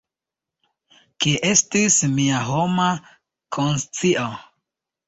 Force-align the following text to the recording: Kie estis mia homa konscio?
Kie 1.25 1.35
estis 1.51 1.99
mia 2.17 2.41
homa 2.49 2.89
konscio? 3.61 4.27